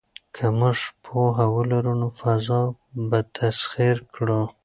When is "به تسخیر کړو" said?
3.09-4.41